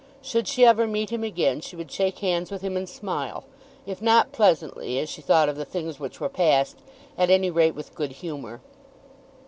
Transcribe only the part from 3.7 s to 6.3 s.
if not pleasantly as she thought of the things which were